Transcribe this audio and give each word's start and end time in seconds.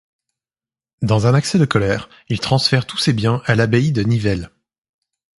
Dans 1.03 1.27
un 1.27 1.35
accès 1.35 1.59
de 1.59 1.65
colère 1.65 2.09
il 2.27 2.39
transfère 2.39 2.87
tous 2.87 2.97
ses 2.97 3.13
biens 3.13 3.43
à 3.45 3.53
l’abbaye 3.53 3.91
de 3.91 4.01
Nivelles. 4.01 4.49